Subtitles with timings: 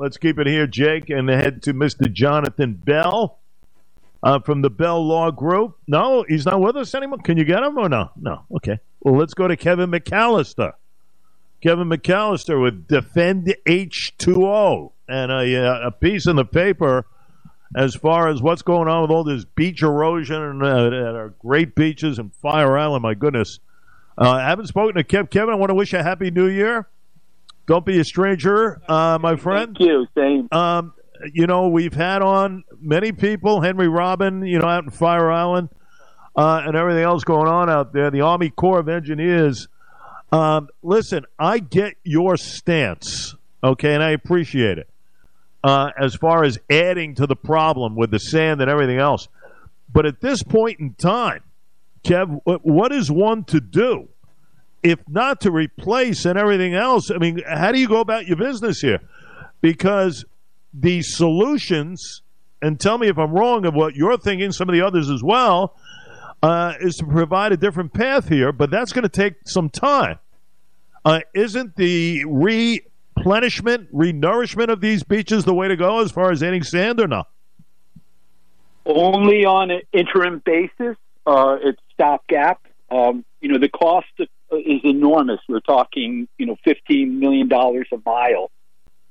[0.00, 2.10] Let's keep it here, Jake, and head to Mr.
[2.10, 3.38] Jonathan Bell
[4.22, 5.76] uh, from the Bell Law Group.
[5.86, 7.18] No, he's not with us anymore.
[7.18, 8.10] Can you get him or no?
[8.16, 8.46] No.
[8.56, 8.78] Okay.
[9.00, 10.72] Well, let's go to Kevin McAllister.
[11.60, 17.04] Kevin McAllister with Defend H2O and a, uh, a piece in the paper
[17.76, 21.34] as far as what's going on with all this beach erosion and, uh, at our
[21.40, 23.02] great beaches and Fire Island.
[23.02, 23.60] My goodness.
[24.16, 25.28] Uh, I haven't spoken to Kev.
[25.28, 26.88] Kevin, I want to wish you a happy new year.
[27.66, 29.76] Don't be a stranger, uh, my friend.
[29.76, 30.06] Thank you.
[30.16, 30.48] Same.
[30.50, 30.92] Um,
[31.32, 35.68] you know, we've had on many people, Henry Robin, you know, out in Fire Island,
[36.34, 38.10] uh, and everything else going on out there.
[38.10, 39.68] The Army Corps of Engineers.
[40.32, 44.88] Um, listen, I get your stance, okay, and I appreciate it.
[45.62, 49.28] Uh, as far as adding to the problem with the sand and everything else,
[49.92, 51.42] but at this point in time,
[52.02, 54.08] Kev, what is one to do?
[54.82, 58.36] If not to replace and everything else, I mean, how do you go about your
[58.36, 59.00] business here?
[59.60, 60.24] Because
[60.72, 62.22] the solutions,
[62.62, 65.22] and tell me if I'm wrong of what you're thinking, some of the others as
[65.22, 65.76] well,
[66.42, 70.18] uh, is to provide a different path here, but that's going to take some time.
[71.04, 76.42] Uh, isn't the replenishment, renourishment of these beaches the way to go as far as
[76.42, 77.28] adding sand or not?
[78.86, 80.96] Only on an interim basis.
[81.26, 82.60] Uh, it's stopgap.
[82.90, 85.40] Um, you know, the cost is enormous.
[85.48, 88.50] We're talking, you know, $15 million a mile.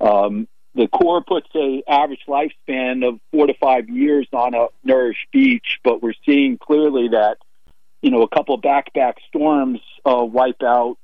[0.00, 5.26] Um, the Corps puts a average lifespan of four to five years on a nourished
[5.32, 7.38] beach, but we're seeing clearly that
[8.02, 10.98] you know a couple of back-back storms uh, wipe out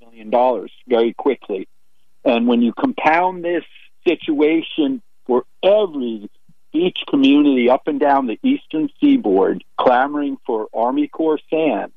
[0.00, 1.66] million dollars very quickly.
[2.24, 3.64] And when you compound this
[4.06, 6.28] situation for every
[6.72, 11.92] beach community up and down the eastern seaboard clamoring for Army Corps sand,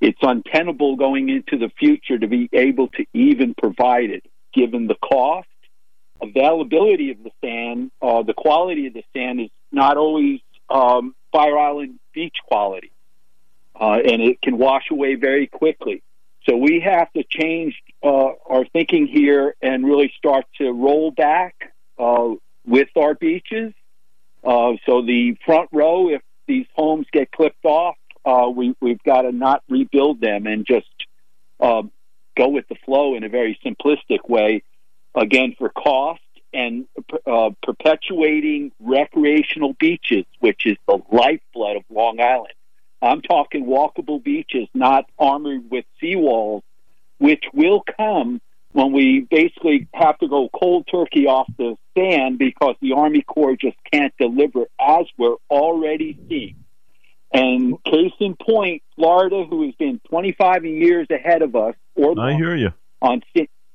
[0.00, 4.96] it's untenable going into the future to be able to even provide it, given the
[4.96, 5.48] cost
[6.20, 11.58] availability of the sand, uh, the quality of the sand is not always um, Fire
[11.58, 12.92] Island beach quality,
[13.78, 16.02] uh, and it can wash away very quickly.
[16.48, 21.72] So we have to change uh, our thinking here and really start to roll back
[21.98, 22.34] uh,
[22.66, 23.72] with our beaches.
[24.44, 29.22] Uh, so the front row, if these homes get clipped off, uh, we, we've got
[29.22, 30.86] to not rebuild them and just
[32.36, 34.62] go with the flow in a very simplistic way
[35.14, 36.20] again for cost
[36.52, 36.86] and
[37.26, 42.52] uh, perpetuating recreational beaches, which is the lifeblood of Long Island.
[43.02, 46.62] I'm talking walkable beaches, not armored with seawalls,
[47.18, 48.40] which will come
[48.72, 53.56] when we basically have to go cold turkey off the sand because the Army Corps
[53.56, 56.56] just can't deliver, as we're already seeing.
[57.32, 62.34] And case in point, Florida, who has been 25 years ahead of us, or I
[62.34, 62.70] hear you
[63.02, 63.22] on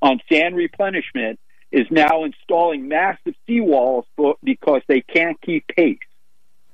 [0.02, 1.38] on sand replenishment,
[1.70, 5.98] is now installing massive seawalls for, because they can't keep pace.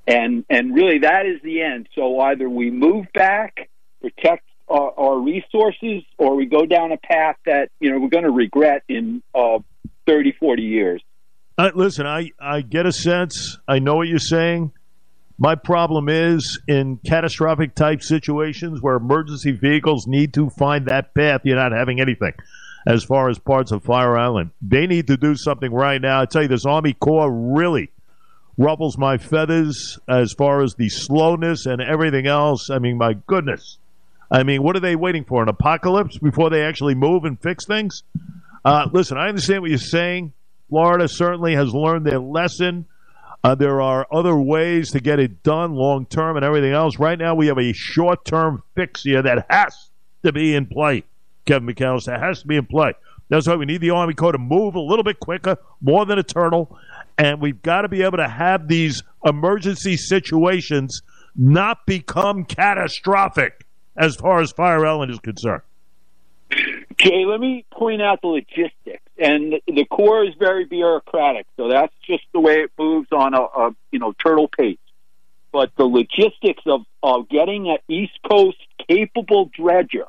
[0.07, 1.89] And and really that is the end.
[1.95, 3.69] So either we move back,
[4.01, 8.25] protect our, our resources, or we go down a path that you know we're going
[8.25, 9.59] to regret in uh,
[10.07, 11.03] 30, 40 years.
[11.59, 13.59] Uh, listen, I, I get a sense.
[13.67, 14.73] I know what you're saying.
[15.39, 21.43] My problem is in catastrophic type situations where emergency vehicles need to find that path,
[21.45, 22.33] you're not having anything
[22.87, 24.51] as far as parts of Fire Island.
[24.63, 26.23] They need to do something right now.
[26.23, 27.91] I tell you, this Army Corps really
[28.57, 32.71] ruffles my feathers as far as the slowness and everything else.
[32.71, 33.79] I mean, my goodness.
[34.31, 35.43] I mean, what are they waiting for?
[35.43, 38.03] An apocalypse before they actually move and fix things?
[38.65, 40.33] Uh, listen, I understand what you're saying.
[40.69, 42.87] Florida certainly has learned their lesson.
[43.45, 46.99] Uh, there are other ways to get it done long term and everything else.
[46.99, 49.91] Right now, we have a short term fix here that has
[50.25, 51.05] to be in play.
[51.45, 52.93] Kevin McAllister has to be in play.
[53.29, 56.19] That's why we need the Army Corps to move a little bit quicker, more than
[56.19, 56.77] a turtle,
[57.19, 61.03] and we've got to be able to have these emergency situations
[61.35, 63.67] not become catastrophic
[63.97, 65.63] as far as Fire Island is concerned.
[66.99, 69.03] Jay, let me point out the logistics.
[69.19, 73.41] And the Corps is very bureaucratic, so that's just the way it moves on a,
[73.41, 74.79] a you know turtle pace.
[75.53, 78.59] But the logistics of, of getting an East Coast
[78.89, 80.07] capable dredger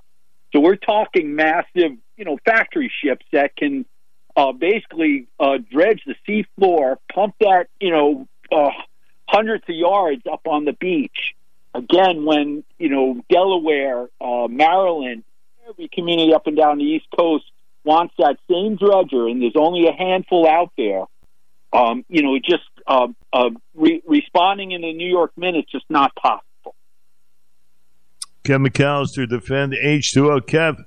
[0.53, 3.85] so we're talking massive, you know, factory ships that can
[4.35, 8.71] uh, basically uh, dredge the sea floor, pump that, you know, uh,
[9.27, 11.35] hundreds of yards up on the beach.
[11.73, 15.23] Again, when you know Delaware, uh, Maryland,
[15.69, 17.45] every community up and down the East Coast
[17.87, 21.05] wants that same dredger, and there's only a handful out there.
[21.73, 25.85] Um, you know, just uh, uh, re- responding in the New York Minute is just
[25.89, 26.75] not possible.
[28.43, 30.41] Kev McAllister defend H2O.
[30.41, 30.77] Kev,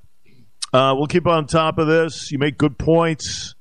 [0.72, 2.30] uh, we'll keep on top of this.
[2.30, 3.54] You make good points.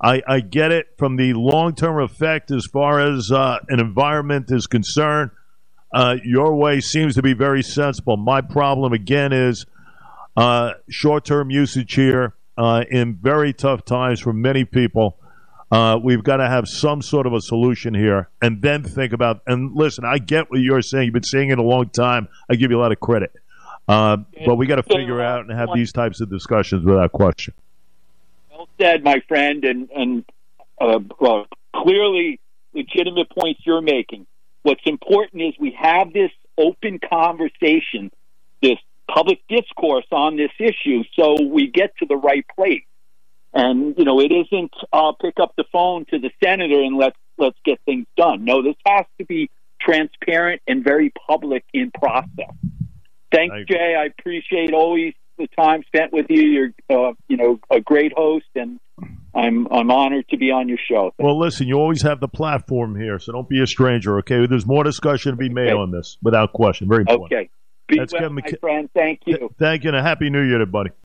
[0.00, 4.50] I, I get it from the long term effect as far as uh, an environment
[4.50, 5.30] is concerned.
[5.94, 8.16] Uh, your way seems to be very sensible.
[8.16, 9.66] My problem again is
[10.36, 15.18] uh, short term usage here uh, in very tough times for many people.
[15.70, 19.40] Uh, we've got to have some sort of a solution here and then think about.
[19.46, 21.06] And listen, I get what you're saying.
[21.06, 22.28] You've been saying it a long time.
[22.50, 23.32] I give you a lot of credit.
[23.88, 27.54] Uh, but we got to figure out and have these types of discussions without question.
[28.50, 30.24] Well said, my friend, and and
[30.80, 31.44] uh, uh,
[31.74, 32.38] clearly
[32.74, 34.26] legitimate points you're making.
[34.62, 38.12] What's important is we have this open conversation,
[38.62, 38.78] this
[39.12, 42.84] public discourse on this issue, so we get to the right place.
[43.54, 47.16] And you know, it isn't uh, pick up the phone to the senator and let's
[47.38, 48.44] let's get things done.
[48.44, 49.50] No, this has to be
[49.80, 52.54] transparent and very public in process.
[53.30, 53.94] Thanks, I Jay.
[53.98, 56.42] I appreciate always the time spent with you.
[56.42, 58.78] You're, uh, you know, a great host, and
[59.34, 61.12] I'm I'm honored to be on your show.
[61.16, 61.18] Thanks.
[61.18, 64.18] Well, listen, you always have the platform here, so don't be a stranger.
[64.18, 65.78] Okay, there's more discussion to be made okay.
[65.78, 66.88] on this, without question.
[66.88, 67.32] Very important.
[67.32, 67.50] Okay.
[67.92, 68.88] Be That's well, Kevin my friend.
[68.94, 69.54] Thank you.
[69.58, 70.92] Thank you, and a happy New Year, buddy.